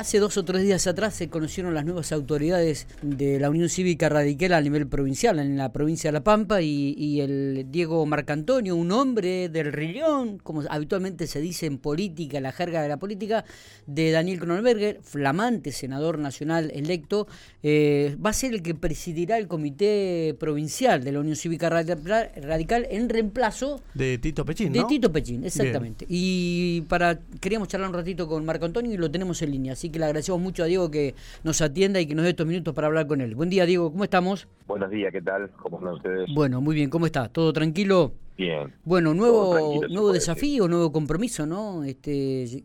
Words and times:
Hace 0.00 0.18
dos 0.18 0.38
o 0.38 0.46
tres 0.46 0.62
días 0.62 0.86
atrás 0.86 1.12
se 1.12 1.28
conocieron 1.28 1.74
las 1.74 1.84
nuevas 1.84 2.10
autoridades 2.10 2.86
de 3.02 3.38
la 3.38 3.50
Unión 3.50 3.68
Cívica 3.68 4.08
Radical 4.08 4.54
a 4.54 4.60
nivel 4.62 4.86
provincial, 4.86 5.38
en 5.38 5.58
la 5.58 5.72
provincia 5.72 6.08
de 6.08 6.12
La 6.12 6.24
Pampa, 6.24 6.62
y, 6.62 7.20
el 7.20 7.66
Diego 7.70 8.06
Marcantonio, 8.06 8.76
un 8.76 8.92
hombre 8.92 9.50
del 9.50 9.74
Rillón, 9.74 10.38
como 10.38 10.62
habitualmente 10.70 11.26
se 11.26 11.42
dice 11.42 11.66
en 11.66 11.76
política, 11.76 12.40
la 12.40 12.50
jerga 12.50 12.80
de 12.80 12.88
la 12.88 12.96
política, 12.96 13.44
de 13.86 14.10
Daniel 14.10 14.40
Kronenberger, 14.40 15.00
flamante 15.02 15.70
senador 15.70 16.18
nacional 16.18 16.70
electo, 16.74 17.28
eh, 17.62 18.16
va 18.24 18.30
a 18.30 18.32
ser 18.32 18.54
el 18.54 18.62
que 18.62 18.74
presidirá 18.74 19.36
el 19.36 19.48
comité 19.48 20.34
provincial 20.40 21.04
de 21.04 21.12
la 21.12 21.20
Unión 21.20 21.36
Cívica 21.36 21.68
Radical 21.68 22.86
en 22.90 23.10
reemplazo 23.10 23.82
de 23.92 24.16
Tito 24.16 24.46
Pechín. 24.46 24.72
De 24.72 24.82
Tito 24.84 25.12
Pechín, 25.12 25.44
exactamente. 25.44 26.06
Y 26.08 26.80
para 26.88 27.18
queríamos 27.38 27.68
charlar 27.68 27.90
un 27.90 27.94
ratito 27.94 28.26
con 28.26 28.46
Marco 28.46 28.64
Antonio 28.64 28.94
y 28.94 28.96
lo 28.96 29.10
tenemos 29.10 29.42
en 29.42 29.50
línea, 29.50 29.74
así 29.74 29.89
que 29.90 29.98
le 29.98 30.06
agradecemos 30.06 30.40
mucho 30.40 30.62
a 30.62 30.66
Diego 30.66 30.90
que 30.90 31.14
nos 31.44 31.60
atienda 31.60 32.00
y 32.00 32.06
que 32.06 32.14
nos 32.14 32.24
dé 32.24 32.30
estos 32.30 32.46
minutos 32.46 32.74
para 32.74 32.86
hablar 32.86 33.06
con 33.06 33.20
él. 33.20 33.34
Buen 33.34 33.50
día, 33.50 33.66
Diego, 33.66 33.90
¿cómo 33.90 34.04
estamos? 34.04 34.48
Buenos 34.66 34.90
días, 34.90 35.12
¿qué 35.12 35.22
tal? 35.22 35.50
¿Cómo 35.62 35.78
están 35.78 35.94
ustedes? 35.94 36.34
Bueno, 36.34 36.60
muy 36.60 36.74
bien, 36.74 36.90
¿cómo 36.90 37.06
está? 37.06 37.28
¿Todo 37.28 37.52
tranquilo? 37.52 38.12
Bien. 38.36 38.72
Bueno, 38.84 39.12
nuevo, 39.14 39.82
nuevo 39.88 40.12
desafío, 40.12 40.66
nuevo 40.66 40.92
compromiso, 40.92 41.44
¿no? 41.44 41.84
Este, 41.84 42.64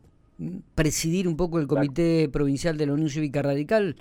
presidir 0.74 1.28
un 1.28 1.36
poco 1.36 1.60
el 1.60 1.68
Comité 1.68 2.30
Provincial 2.32 2.78
de 2.78 2.86
la 2.86 2.94
Unión 2.94 3.10
Cívica 3.10 3.42
Radical. 3.42 3.96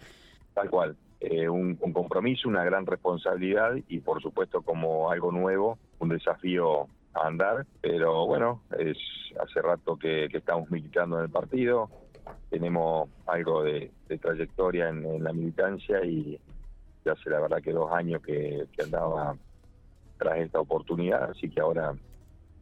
Tal 0.54 0.70
cual. 0.70 0.96
Eh, 1.20 1.48
un, 1.48 1.76
compromiso, 1.76 2.48
una 2.48 2.64
gran 2.64 2.84
responsabilidad 2.84 3.76
y 3.88 4.00
por 4.00 4.20
supuesto 4.20 4.60
como 4.62 5.10
algo 5.10 5.32
nuevo, 5.32 5.78
un 5.98 6.10
desafío 6.10 6.82
a 7.14 7.26
andar, 7.26 7.66
pero 7.80 8.26
bueno, 8.26 8.60
es 8.78 8.98
hace 9.40 9.62
rato 9.62 9.96
que 9.96 10.26
estamos 10.26 10.70
militando 10.70 11.16
en 11.18 11.24
el 11.24 11.30
partido, 11.30 11.88
tenemos 12.50 13.08
algo 13.26 13.62
de, 13.62 13.90
trayectoria 14.20 14.88
en, 14.88 15.24
la 15.24 15.32
militancia 15.32 16.04
y 16.04 16.38
ya 17.04 17.12
hace 17.12 17.28
la 17.30 17.40
verdad 17.40 17.60
que 17.60 17.72
dos 17.72 17.90
años 17.92 18.22
que, 18.22 18.66
andaba 18.82 19.36
tras 20.18 20.38
esta 20.38 20.60
oportunidad, 20.60 21.30
así 21.30 21.50
que 21.50 21.60
ahora 21.60 21.94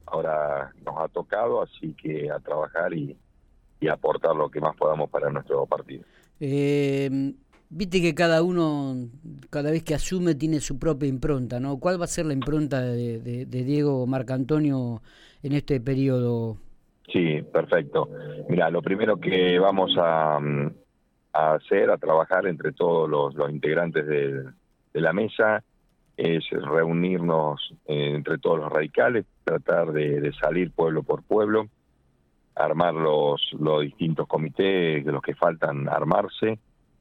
ahora 0.06 0.72
nos 0.84 0.94
ha 0.98 1.08
tocado, 1.08 1.62
así 1.62 1.94
que 1.94 2.30
a 2.30 2.38
trabajar 2.40 2.92
y, 2.94 3.16
aportar 3.90 4.36
lo 4.36 4.48
que 4.48 4.60
más 4.60 4.76
podamos 4.76 5.10
para 5.10 5.28
nuestro 5.28 5.66
partido. 5.66 6.04
Eh, 6.38 7.34
viste 7.68 8.00
que 8.00 8.14
cada 8.14 8.40
uno, 8.44 9.08
cada 9.50 9.72
vez 9.72 9.82
que 9.82 9.94
asume, 9.94 10.36
tiene 10.36 10.60
su 10.60 10.78
propia 10.78 11.08
impronta, 11.08 11.58
¿no? 11.58 11.78
¿Cuál 11.78 12.00
va 12.00 12.04
a 12.04 12.08
ser 12.08 12.26
la 12.26 12.32
impronta 12.32 12.80
de, 12.80 13.18
de, 13.18 13.44
de 13.44 13.64
Diego 13.64 14.06
Marcantonio 14.06 15.02
en 15.42 15.52
este 15.52 15.80
periodo? 15.80 16.58
Sí, 17.08 17.42
perfecto. 17.42 18.08
Mira, 18.48 18.70
lo 18.70 18.82
primero 18.82 19.18
que 19.18 19.58
vamos 19.58 19.96
a, 19.98 20.38
hacer, 21.32 21.90
a 21.90 21.98
trabajar 21.98 22.46
entre 22.46 22.72
todos 22.72 23.08
los, 23.08 23.50
integrantes 23.50 24.06
de, 24.06 24.44
la 24.94 25.12
mesa, 25.12 25.64
es 26.16 26.44
reunirnos 26.50 27.74
eh, 27.86 28.12
entre 28.14 28.38
todos 28.38 28.60
los 28.60 28.72
radicales, 28.72 29.24
tratar 29.44 29.92
de, 29.92 30.32
salir 30.40 30.70
pueblo 30.70 31.02
por 31.02 31.22
pueblo, 31.22 31.68
armar 32.54 32.94
los, 32.94 33.40
los 33.58 33.82
distintos 33.82 34.26
comités 34.28 35.04
de 35.04 35.12
los 35.12 35.22
que 35.22 35.34
faltan 35.34 35.88
armarse, 35.88 36.58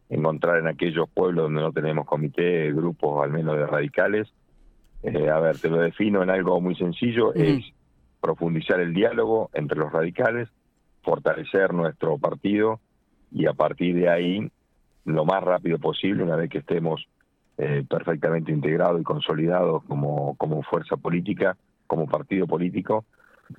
encontrar 0.09 0.59
en 0.59 0.67
aquellos 0.67 1.09
pueblos 1.09 1.45
donde 1.45 1.61
no 1.61 1.71
tenemos 1.71 2.05
comité 2.05 2.71
grupos 2.71 3.23
al 3.23 3.31
menos 3.31 3.57
de 3.57 3.65
radicales. 3.65 4.27
Eh, 5.03 5.29
a 5.29 5.39
ver, 5.39 5.57
te 5.57 5.69
lo 5.69 5.77
defino 5.77 6.21
en 6.21 6.29
algo 6.29 6.59
muy 6.61 6.75
sencillo, 6.75 7.33
es 7.33 7.73
profundizar 8.21 8.79
el 8.79 8.93
diálogo 8.93 9.49
entre 9.53 9.77
los 9.77 9.91
radicales, 9.91 10.47
fortalecer 11.03 11.73
nuestro 11.73 12.17
partido 12.17 12.79
y 13.31 13.47
a 13.47 13.53
partir 13.53 13.95
de 13.95 14.09
ahí, 14.09 14.51
lo 15.05 15.25
más 15.25 15.43
rápido 15.43 15.79
posible, 15.79 16.23
una 16.23 16.35
vez 16.35 16.49
que 16.49 16.59
estemos 16.59 17.07
eh, 17.57 17.83
perfectamente 17.89 18.51
integrados 18.51 19.01
y 19.01 19.03
consolidados 19.03 19.83
como, 19.85 20.35
como 20.35 20.61
fuerza 20.63 20.97
política, 20.97 21.57
como 21.87 22.07
partido 22.07 22.45
político, 22.47 23.05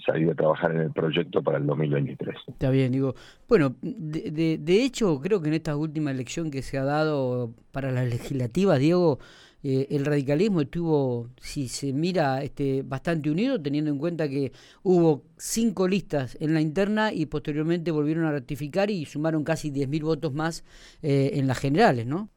salir 0.07 0.31
a 0.31 0.35
trabajar 0.35 0.73
en 0.73 0.81
el 0.83 0.93
proyecto 0.93 1.43
para 1.43 1.59
el 1.59 1.67
2023. 1.67 2.37
Está 2.49 2.71
bien, 2.71 2.93
digo. 2.93 3.15
Bueno, 3.49 3.75
de, 3.83 4.59
de 4.59 4.85
hecho, 4.85 5.21
creo 5.21 5.43
que 5.43 5.49
en 5.49 5.55
esta 5.55 5.77
última 5.77 6.11
elección 6.11 6.51
que 6.51 6.63
se 6.63 6.79
ha 6.79 6.85
dado 6.85 7.51
para 7.73 7.91
las 7.91 8.09
legislativas, 8.09 8.79
Diego, 8.79 9.19
eh, 9.65 9.87
el 9.91 10.05
radicalismo 10.05 10.61
estuvo, 10.61 11.29
si 11.37 11.69
se 11.69 11.93
mira, 11.93 12.43
este, 12.43 12.83
bastante 12.83 13.31
unido, 13.31 13.61
teniendo 13.61 13.91
en 13.91 13.99
cuenta 13.99 14.29
que 14.29 14.53
hubo 14.83 15.23
cinco 15.37 15.87
listas 15.87 16.37
en 16.41 16.53
la 16.53 16.61
interna 16.61 17.13
y 17.13 17.27
posteriormente 17.27 17.93
volvieron 17.93 18.25
a 18.25 18.33
ratificar 18.33 18.91
y 18.91 19.05
sumaron 19.05 19.45
casi 19.45 19.71
10.000 19.71 20.03
votos 20.03 20.35
más 20.35 20.65
eh, 21.03 21.33
en 21.35 21.47
las 21.47 21.59
generales, 21.59 22.07
¿no? 22.07 22.29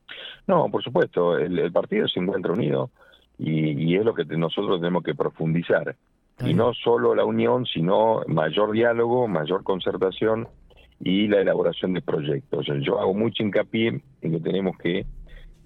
No, 0.48 0.70
por 0.70 0.84
supuesto, 0.84 1.38
el, 1.38 1.72
partido 1.72 2.08
se 2.08 2.20
encuentra 2.20 2.54
unido 2.54 2.92
y, 3.40 3.96
es 3.96 4.06
lo 4.06 4.14
que 4.14 4.26
nosotros 4.26 4.80
tenemos 4.80 5.04
que 5.04 5.16
profundizar. 5.16 5.96
Y 6.46 6.54
no 6.54 6.74
solo 6.74 7.16
la 7.16 7.24
unión, 7.24 7.66
sino 7.66 8.22
mayor 8.28 8.74
diálogo, 8.74 9.28
mayor 9.28 9.64
concertación 9.64 10.48
y 11.00 11.28
la 11.28 11.42
elaboración 11.42 11.94
de 11.94 12.02
proyectos. 12.02 12.68
Yo 12.82 13.00
hago 13.00 13.14
mucho 13.14 13.42
hincapié 13.42 14.02
en 14.22 14.32
que 14.32 14.40
tenemos 14.40 14.78
que 14.78 15.06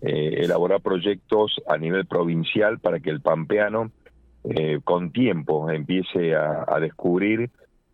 eh, 0.02 0.42
elaborar 0.44 0.82
proyectos 0.82 1.62
a 1.68 1.78
nivel 1.78 2.06
provincial 2.06 2.80
para 2.80 3.00
que 3.00 3.10
el 3.10 3.22
pampeano 3.22 3.92
eh, 4.44 4.80
con 4.84 5.12
tiempo 5.12 5.70
empiece 5.70 6.36
a, 6.36 6.80
descubrir, 6.80 7.50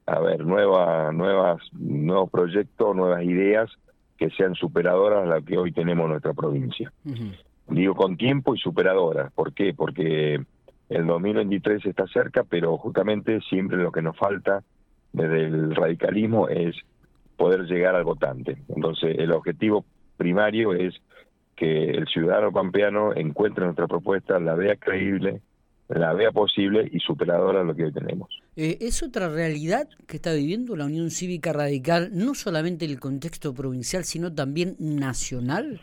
a 0.06 0.20
ver, 0.20 0.46
nuevas, 0.46 1.14
nuevas, 1.14 1.62
nuevos 1.74 2.30
proyectos, 2.30 2.96
nuevas 2.96 3.24
ideas 3.24 3.72
que 4.18 4.30
sean 4.30 4.54
superadoras 4.56 5.24
a 5.24 5.28
las 5.28 5.44
que 5.44 5.58
hoy 5.58 5.72
tenemos 5.72 6.06
en 6.06 6.12
nuestra 6.12 6.34
provincia. 6.34 6.92
Digo 7.68 7.96
con 7.96 8.16
tiempo 8.16 8.54
y 8.54 8.60
superadoras. 8.60 9.32
¿Por 9.34 9.54
qué? 9.54 9.74
Porque 9.74 10.40
el 10.90 11.08
2023 11.08 11.86
está 11.86 12.06
cerca, 12.08 12.44
pero 12.44 12.78
justamente 12.78 13.42
siempre 13.42 13.78
lo 13.78 13.92
que 13.92 14.04
nos 14.04 14.16
falta 14.16 14.64
desde 15.12 15.46
el 15.46 15.76
radicalismo 15.76 16.48
es 16.48 16.76
poder 17.36 17.64
llegar 17.64 17.96
al 17.96 18.04
votante. 18.04 18.58
Entonces, 18.70 19.16
el 19.18 19.32
objetivo 19.32 19.84
primario 20.18 20.74
es 20.74 20.94
que 21.56 21.92
el 21.92 22.08
ciudadano 22.08 22.52
pampeano 22.52 23.16
encuentre 23.16 23.64
nuestra 23.64 23.88
propuesta, 23.88 24.40
la 24.40 24.56
vea 24.56 24.76
creíble, 24.76 25.42
la 25.88 26.14
vea 26.14 26.32
posible 26.32 26.90
y 26.92 27.00
superadora 27.00 27.60
de 27.60 27.66
lo 27.66 27.76
que 27.76 27.86
hoy 27.86 27.94
tenemos. 27.94 28.30
Eh, 28.56 28.78
¿Es 28.82 29.04
otra 29.04 29.30
realidad 29.30 29.88
que 30.08 30.18
está 30.18 30.34
viviendo 30.34 30.76
la 30.76 30.86
Unión 30.86 31.12
Cívica 31.12 31.54
Radical, 31.54 32.10
no 32.14 32.34
solamente 32.34 32.86
en 32.86 32.92
el 32.92 33.00
contexto 33.00 33.54
provincial, 33.54 34.04
sino 34.04 34.34
también 34.34 34.76
nacional? 34.80 35.80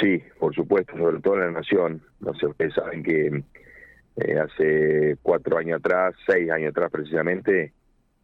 Sí, 0.00 0.22
por 0.38 0.54
supuesto, 0.54 0.96
sobre 0.96 1.20
todo 1.20 1.34
en 1.34 1.40
la 1.40 1.50
nación. 1.52 2.02
No 2.20 2.34
sé, 2.34 2.46
ustedes 2.46 2.74
saben 2.74 3.02
que 3.02 3.42
eh, 4.16 4.38
hace 4.38 5.16
cuatro 5.22 5.56
años 5.56 5.78
atrás, 5.78 6.14
seis 6.26 6.50
años 6.50 6.70
atrás 6.70 6.90
precisamente, 6.90 7.72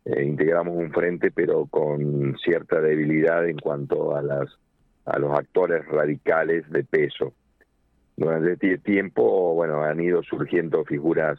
eh, 0.04 0.24
integramos 0.24 0.76
un 0.76 0.90
frente, 0.90 1.30
pero 1.30 1.66
con 1.66 2.36
cierta 2.44 2.80
debilidad 2.80 3.48
en 3.48 3.58
cuanto 3.58 4.16
a 4.16 4.22
las 4.22 4.48
a 5.04 5.18
los 5.18 5.36
actores 5.36 5.86
radicales 5.86 6.68
de 6.70 6.84
peso. 6.84 7.32
Durante 8.16 8.52
este 8.52 8.78
tiempo, 8.78 9.54
bueno, 9.54 9.82
han 9.82 10.00
ido 10.00 10.22
surgiendo 10.22 10.84
figuras 10.84 11.38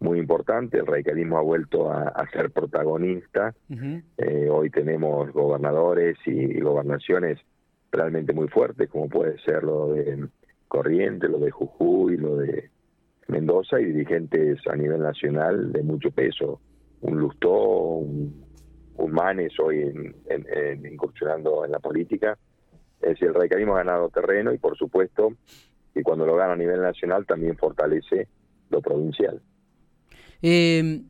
muy 0.00 0.18
importantes, 0.18 0.80
el 0.80 0.86
radicalismo 0.86 1.38
ha 1.38 1.42
vuelto 1.42 1.90
a, 1.90 2.28
ser 2.30 2.50
protagonista, 2.50 3.54
eh, 4.18 4.48
hoy 4.50 4.68
tenemos 4.70 5.32
gobernadores 5.32 6.18
y 6.26 6.60
gobernaciones 6.60 7.38
realmente 7.90 8.32
muy 8.32 8.48
fuertes, 8.48 8.90
como 8.90 9.08
puede 9.08 9.38
ser 9.38 9.62
lo 9.62 9.92
de 9.92 10.26
Corrientes, 10.68 11.30
lo 11.30 11.38
de 11.38 11.50
Jujuy, 11.50 12.16
lo 12.16 12.36
de 12.36 12.70
Mendoza, 13.28 13.80
y 13.80 13.84
dirigentes 13.86 14.58
a 14.66 14.76
nivel 14.76 15.00
nacional 15.00 15.72
de 15.72 15.82
mucho 15.82 16.10
peso, 16.10 16.60
un 17.00 17.18
Lustó, 17.18 17.52
un, 17.52 18.42
Manes 19.06 19.52
hoy 19.60 19.80
en, 19.80 20.86
incursionando 20.92 21.64
en 21.64 21.70
la 21.70 21.78
política, 21.78 22.36
es 23.04 23.10
decir, 23.10 23.28
el 23.28 23.34
radicalismo 23.34 23.74
ha 23.74 23.84
ganado 23.84 24.08
terreno 24.08 24.52
y 24.52 24.58
por 24.58 24.76
supuesto 24.76 25.34
que 25.92 26.02
cuando 26.02 26.26
lo 26.26 26.36
gana 26.36 26.54
a 26.54 26.56
nivel 26.56 26.80
nacional 26.80 27.26
también 27.26 27.56
fortalece 27.56 28.28
lo 28.70 28.80
provincial. 28.80 29.40
Em, 30.42 31.04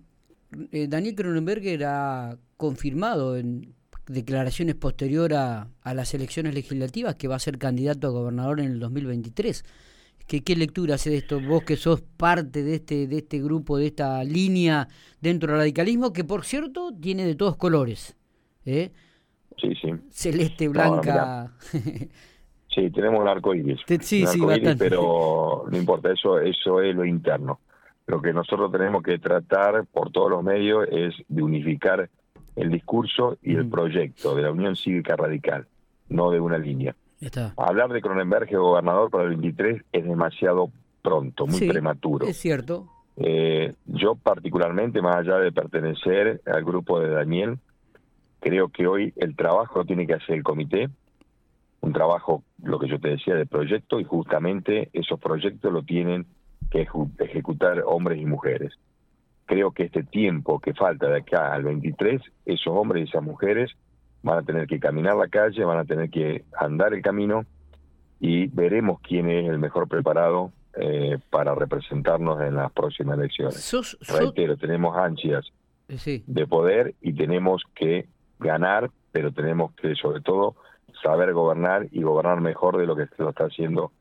eh, 0.72 0.86
Daniel 0.88 1.14
Kronenberger 1.14 1.84
ha 1.84 2.36
confirmado 2.56 3.36
en 3.36 3.74
declaraciones 4.06 4.74
posterior 4.74 5.32
a, 5.34 5.68
las 5.84 6.12
elecciones 6.14 6.54
legislativas 6.54 7.14
que 7.14 7.28
va 7.28 7.36
a 7.36 7.40
ser 7.40 7.58
candidato 7.58 8.06
a 8.06 8.10
gobernador 8.10 8.60
en 8.60 8.66
el 8.72 8.80
2023. 8.80 9.64
¿Qué, 10.26 10.42
¿Qué 10.42 10.56
lectura 10.56 10.96
hace 10.96 11.10
de 11.10 11.18
esto? 11.18 11.40
Vos 11.40 11.64
que 11.64 11.76
sos 11.76 12.00
parte 12.00 12.62
de 12.62 12.76
este, 12.76 13.06
de 13.06 13.18
este 13.18 13.42
grupo, 13.42 13.78
de 13.78 13.86
esta 13.86 14.22
línea 14.24 14.88
dentro 15.20 15.52
del 15.52 15.60
radicalismo, 15.60 16.12
que 16.12 16.24
por 16.24 16.44
cierto 16.44 16.92
tiene 16.92 17.26
de 17.26 17.34
todos 17.34 17.56
colores. 17.56 18.16
¿eh? 18.64 18.92
Sí, 19.60 19.74
sí. 19.80 19.90
Celeste, 20.10 20.68
blanca. 20.68 21.52
sí, 22.68 22.90
tenemos 22.90 23.22
el 23.22 23.28
arco 23.28 23.54
iris. 23.54 23.80
Sí, 24.00 24.26
sí, 24.26 24.42
pero 24.78 25.64
no 25.70 25.76
importa, 25.76 26.12
eso, 26.12 26.38
eso 26.38 26.80
es 26.80 26.94
lo 26.94 27.04
interno. 27.04 27.60
Lo 28.06 28.20
que 28.20 28.32
nosotros 28.32 28.70
tenemos 28.70 29.02
que 29.02 29.18
tratar 29.18 29.86
por 29.86 30.10
todos 30.10 30.30
los 30.30 30.42
medios 30.42 30.86
es 30.90 31.14
de 31.28 31.42
unificar 31.42 32.10
el 32.56 32.70
discurso 32.70 33.38
y 33.42 33.54
el 33.54 33.68
proyecto 33.68 34.34
de 34.34 34.42
la 34.42 34.50
Unión 34.50 34.76
Cívica 34.76 35.16
Radical, 35.16 35.66
no 36.08 36.30
de 36.30 36.40
una 36.40 36.58
línea. 36.58 36.94
Hablar 37.56 37.90
de 37.90 38.02
Cronenberg 38.02 38.50
gobernador 38.54 39.10
para 39.10 39.24
el 39.24 39.30
23 39.30 39.82
es 39.92 40.04
demasiado 40.04 40.70
pronto, 41.02 41.46
muy 41.46 41.68
prematuro. 41.68 42.26
Es 42.26 42.36
cierto. 42.36 42.88
Eh, 43.16 43.72
yo 43.86 44.16
particularmente, 44.16 45.00
más 45.00 45.16
allá 45.16 45.38
de 45.38 45.52
pertenecer 45.52 46.42
al 46.46 46.64
grupo 46.64 47.00
de 47.00 47.10
Daniel, 47.10 47.58
creo 48.44 48.68
que 48.68 48.86
hoy 48.86 49.14
el 49.16 49.34
trabajo 49.34 49.78
lo 49.78 49.84
tiene 49.86 50.06
que 50.06 50.12
hacer 50.12 50.36
el 50.36 50.42
comité, 50.42 50.90
un 51.80 51.94
trabajo, 51.94 52.44
lo 52.62 52.78
que 52.78 52.88
yo 52.88 53.00
te 53.00 53.08
decía, 53.08 53.34
de 53.34 53.46
proyecto, 53.46 53.98
y 54.00 54.04
justamente 54.04 54.90
esos 54.92 55.18
proyectos 55.18 55.72
lo 55.72 55.82
tienen 55.82 56.26
que 56.70 56.86
ejecutar 57.20 57.82
hombres 57.86 58.20
y 58.20 58.26
mujeres. 58.26 58.74
Creo 59.46 59.70
que 59.70 59.84
este 59.84 60.02
tiempo 60.02 60.60
que 60.60 60.74
falta 60.74 61.08
de 61.08 61.20
acá 61.20 61.54
al 61.54 61.62
23, 61.62 62.20
esos 62.44 62.74
hombres 62.74 63.06
y 63.06 63.08
esas 63.08 63.22
mujeres 63.22 63.70
van 64.22 64.38
a 64.38 64.42
tener 64.42 64.66
que 64.66 64.78
caminar 64.78 65.16
la 65.16 65.28
calle, 65.28 65.64
van 65.64 65.78
a 65.78 65.86
tener 65.86 66.10
que 66.10 66.44
andar 66.58 66.92
el 66.92 67.00
camino 67.00 67.46
y 68.20 68.48
veremos 68.48 69.00
quién 69.00 69.30
es 69.30 69.48
el 69.48 69.58
mejor 69.58 69.88
preparado 69.88 70.52
eh, 70.74 71.18
para 71.30 71.54
representarnos 71.54 72.42
en 72.42 72.56
las 72.56 72.70
próximas 72.72 73.18
elecciones. 73.18 73.56
Reitero, 74.06 74.58
tenemos 74.58 74.94
ansias 74.96 75.50
de 75.88 76.46
poder 76.46 76.94
y 77.00 77.14
tenemos 77.14 77.62
que 77.74 78.06
ganar, 78.44 78.90
pero 79.10 79.32
tenemos 79.32 79.72
que 79.74 79.94
sobre 79.94 80.20
todo 80.20 80.54
saber 81.02 81.32
gobernar 81.32 81.88
y 81.90 82.02
gobernar 82.02 82.40
mejor 82.40 82.78
de 82.78 82.86
lo 82.86 82.94
que 82.94 83.06
lo 83.18 83.30
está 83.30 83.44
haciendo 83.44 83.92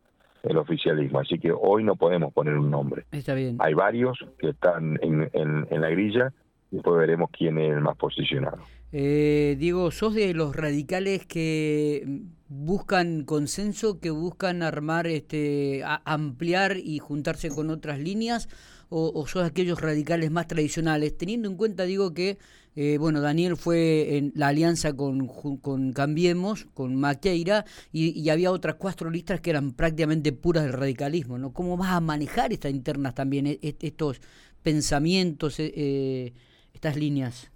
el 0.43 0.57
oficialismo. 0.57 1.19
Así 1.19 1.39
que 1.39 1.51
hoy 1.51 1.83
no 1.83 1.95
podemos 1.95 2.33
poner 2.33 2.57
un 2.57 2.69
nombre. 2.69 3.05
Está 3.11 3.33
bien. 3.33 3.57
Hay 3.59 3.73
varios 3.73 4.17
que 4.37 4.49
están 4.49 4.99
en, 5.01 5.29
en, 5.33 5.81
la 5.81 5.89
grilla 5.89 6.33
y 6.71 6.75
después 6.75 6.97
veremos 6.99 7.29
quién 7.31 7.57
es 7.57 7.71
el 7.71 7.81
más 7.81 7.97
posicionado. 7.97 8.59
Eh, 8.91 9.55
Diego, 9.57 9.89
¿sos 9.91 10.13
de 10.13 10.33
los 10.33 10.55
radicales 10.55 11.25
que 11.25 12.21
buscan 12.47 13.23
consenso, 13.23 13.99
que 13.99 14.11
buscan 14.11 14.61
armar, 14.61 15.07
este, 15.07 15.81
ampliar 16.05 16.77
y 16.77 16.99
juntarse 16.99 17.49
con 17.49 17.69
otras 17.69 17.99
líneas? 17.99 18.49
O, 18.89 19.11
o, 19.15 19.25
sos 19.25 19.43
aquellos 19.43 19.81
radicales 19.81 20.29
más 20.29 20.47
tradicionales? 20.47 21.17
Teniendo 21.17 21.49
en 21.49 21.57
cuenta, 21.57 21.83
digo, 21.83 22.13
que 22.13 22.37
eh, 22.75 22.97
bueno, 22.97 23.21
Daniel 23.21 23.55
fue 23.55 24.17
en 24.17 24.31
la 24.35 24.47
alianza 24.47 24.95
con, 24.95 25.27
con 25.27 25.93
Cambiemos, 25.93 26.65
con 26.73 26.95
Maqueira, 26.95 27.65
y, 27.91 28.29
había 28.29 28.51
otras 28.51 28.75
cuatro 28.75 29.11
listas 29.11 29.41
que 29.41 29.51
eran 29.51 29.73
prácticamente 29.73 30.31
puras 30.31 30.63
del 30.63 30.73
radicalismo, 30.73 31.37
¿no? 31.37 31.53
¿Cómo 31.53 31.77
vas 31.77 31.91
a 31.91 31.99
manejar 31.99 32.51
estas 32.51 32.71
internas 32.71 33.13
también, 33.13 33.45
e, 33.45 33.59
e, 33.61 33.75
estos 33.79 34.21
pensamientos, 34.63 35.59
eh, 35.59 35.71
eh, 35.75 36.33
estas 36.73 36.97
líneas? 36.97 37.51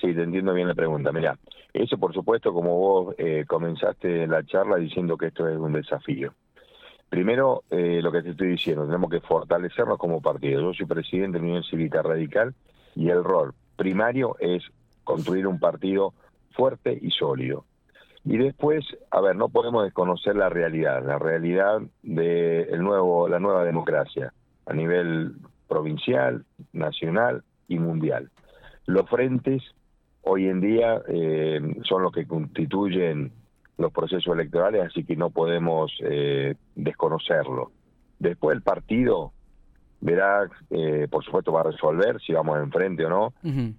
Sí, 0.00 0.12
te 0.12 0.22
entiendo 0.22 0.52
bien 0.54 0.66
la 0.66 0.74
pregunta. 0.74 1.12
Mira, 1.12 1.38
eso 1.72 1.96
por 1.96 2.12
supuesto, 2.12 2.52
como 2.52 2.76
vos 2.76 3.14
comenzaste 3.46 4.26
la 4.26 4.44
charla 4.44 4.76
diciendo 4.76 5.16
que 5.16 5.26
esto 5.26 5.48
es 5.48 5.56
un 5.56 5.72
desafío. 5.72 6.34
Primero, 7.08 7.62
lo 7.70 8.12
que 8.12 8.22
te 8.22 8.30
estoy 8.30 8.48
diciendo, 8.48 8.84
tenemos 8.86 9.08
que 9.08 9.20
fortalecernos 9.20 9.98
como 9.98 10.20
partido. 10.20 10.60
Yo 10.60 10.74
soy 10.74 10.86
presidente 10.86 11.38
de 11.38 11.44
la 11.44 11.50
Unión 11.50 11.64
Cívica 11.64 12.02
Radical 12.02 12.54
y 12.96 13.08
el 13.08 13.22
rol 13.22 13.54
primario 13.76 14.36
es 14.40 14.62
construir 15.04 15.46
un 15.46 15.58
partido 15.58 16.14
fuerte 16.52 16.98
y 17.00 17.10
sólido. 17.10 17.64
Y 18.24 18.38
después, 18.38 18.84
a 19.10 19.20
ver, 19.20 19.36
no 19.36 19.50
podemos 19.50 19.84
desconocer 19.84 20.34
la 20.34 20.48
realidad, 20.48 21.04
la 21.04 21.18
realidad 21.18 21.82
de 22.02 22.62
el 22.62 22.82
nuevo, 22.82 23.28
la 23.28 23.38
nueva 23.38 23.64
democracia 23.64 24.32
a 24.66 24.72
nivel 24.72 25.34
provincial, 25.68 26.44
nacional 26.72 27.42
y 27.68 27.78
mundial. 27.78 28.30
Los 28.86 29.08
frentes 29.10 29.62
hoy 30.22 30.48
en 30.48 30.60
día 30.60 31.02
eh, 31.08 31.60
son 31.82 32.02
los 32.02 32.12
que 32.12 32.26
constituyen 32.26 33.32
los 33.76 33.92
procesos 33.92 34.32
electorales, 34.34 34.86
así 34.86 35.04
que 35.04 35.16
no 35.16 35.30
podemos 35.30 35.92
eh, 36.00 36.54
desconocerlo. 36.74 37.72
Después 38.18 38.56
el 38.56 38.62
partido 38.62 39.32
verá, 40.04 40.46
eh, 40.68 41.08
por 41.10 41.24
supuesto 41.24 41.50
va 41.50 41.60
a 41.60 41.70
resolver 41.70 42.20
si 42.20 42.34
vamos 42.34 42.58
enfrente 42.58 43.06
o 43.06 43.08
no, 43.08 43.32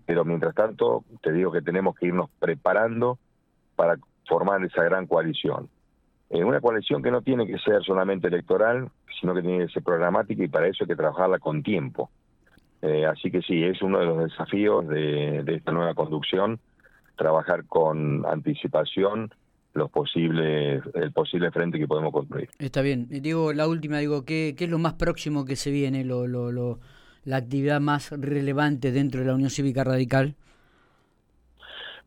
pero 0.08 0.26
mientras 0.26 0.56
tanto 0.56 1.06
te 1.22 1.32
digo 1.32 1.52
que 1.52 1.62
tenemos 1.62 1.96
que 1.96 2.08
irnos 2.08 2.32
preparando 2.40 3.20
para 3.76 3.98
formar 4.28 4.64
esa 4.66 4.84
gran 4.84 5.06
coalición. 5.06 5.70
Eh, 6.32 6.44
una 6.44 6.62
coalición 6.62 7.04
que 7.04 7.12
no 7.12 7.22
tiene 7.22 7.46
que 7.46 7.60
ser 7.60 7.84
solamente 7.84 8.28
electoral, 8.28 8.90
sino 9.22 9.36
que 9.36 9.44
tiene 9.44 9.68
que 9.68 9.74
ser 9.74 9.84
programática 9.84 10.44
y 10.44 10.48
para 10.48 10.68
eso 10.68 10.84
hay 10.84 10.88
que 10.88 10.96
trabajarla 10.96 11.38
con 11.38 11.62
tiempo. 11.62 12.10
Eh, 12.82 13.06
así 13.06 13.30
que 13.30 13.44
sí, 13.44 13.64
es 13.64 13.84
uno 13.84 14.00
de 14.00 14.06
los 14.08 14.24
desafíos 14.24 14.88
de 14.88 15.44
esta 15.46 15.72
nueva 15.72 15.94
conducción, 15.94 16.60
trabajar 17.16 17.66
con 17.66 18.26
anticipación 18.26 19.32
los 19.76 19.92
posibles, 19.92 20.82
el 20.94 21.12
posible 21.12 21.52
frente 21.52 21.78
que 21.78 21.88
podemos 21.88 22.12
construir. 22.12 22.50
Está 22.60 22.82
bien. 22.82 23.08
Digo, 23.10 23.54
la 23.54 23.68
última, 23.68 24.00
digo, 24.00 24.24
¿qué, 24.24 24.56
qué 24.58 24.64
es 24.64 24.70
lo 24.70 24.80
más 24.80 24.94
próximo 24.94 25.46
que 25.46 25.56
se 25.56 25.70
viene, 25.70 26.06
lo, 26.06 26.28
lo, 26.28 26.52
lo, 26.52 26.80
la 27.26 27.38
actividad 27.38 27.82
más 27.82 28.12
relevante 28.12 28.92
dentro 28.92 29.20
de 29.20 29.28
la 29.28 29.36
Unión 29.36 29.50
Cívica 29.50 29.84
Radical? 29.84 30.36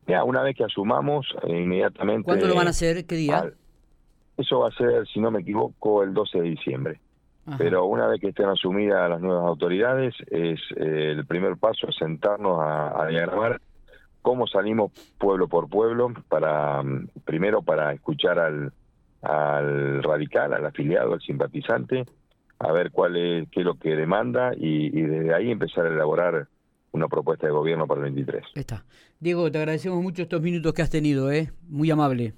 Mira, 0.06 0.24
una 0.24 0.42
vez 0.42 0.56
que 0.56 0.64
asumamos, 0.64 1.26
eh, 1.46 1.60
inmediatamente... 1.60 2.24
¿Cuándo 2.24 2.48
lo 2.48 2.54
van 2.54 2.68
a 2.68 2.70
hacer? 2.70 3.04
¿Qué 3.04 3.16
día? 3.16 3.52
eso 4.38 4.60
va 4.60 4.68
a 4.68 4.72
ser, 4.72 5.06
si 5.08 5.20
no 5.20 5.30
me 5.30 5.40
equivoco, 5.40 6.02
el 6.02 6.14
12 6.14 6.40
de 6.40 6.44
diciembre. 6.44 7.00
Pero 7.56 7.86
una 7.86 8.06
vez 8.06 8.20
que 8.20 8.28
estén 8.28 8.46
asumidas 8.46 9.08
las 9.08 9.22
nuevas 9.22 9.46
autoridades, 9.46 10.14
es 10.30 10.60
eh, 10.76 11.12
el 11.16 11.24
primer 11.26 11.56
paso 11.56 11.88
es 11.88 11.96
sentarnos 11.96 12.60
a, 12.60 13.02
a 13.02 13.06
diagramar 13.06 13.58
cómo 14.28 14.46
salimos 14.46 14.92
pueblo 15.16 15.48
por 15.48 15.70
pueblo 15.70 16.12
para 16.28 16.82
mm, 16.82 17.08
primero 17.24 17.62
para 17.62 17.94
escuchar 17.94 18.38
al, 18.38 18.74
al 19.22 20.02
radical, 20.02 20.52
al 20.52 20.66
afiliado, 20.66 21.14
al 21.14 21.22
simpatizante, 21.22 22.04
a 22.58 22.70
ver 22.70 22.90
cuál 22.90 23.16
es 23.16 23.48
qué 23.48 23.60
es 23.60 23.64
lo 23.64 23.76
que 23.76 23.96
demanda 23.96 24.52
y, 24.54 24.90
desde 24.90 25.34
ahí 25.34 25.50
empezar 25.50 25.86
a 25.86 25.88
elaborar 25.88 26.46
una 26.92 27.08
propuesta 27.08 27.46
de 27.46 27.54
gobierno 27.54 27.86
para 27.86 28.00
el 28.00 28.12
23. 28.12 28.44
Está. 28.54 28.84
Diego, 29.18 29.50
te 29.50 29.56
agradecemos 29.56 30.02
mucho 30.02 30.20
estos 30.20 30.42
minutos 30.42 30.74
que 30.74 30.82
has 30.82 30.90
tenido, 30.90 31.32
¿eh? 31.32 31.50
Muy 31.66 31.90
amable. 31.90 32.34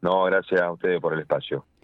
No, 0.00 0.22
gracias 0.26 0.60
a 0.60 0.70
ustedes 0.70 1.00
por 1.00 1.14
el 1.14 1.18
espacio. 1.22 1.64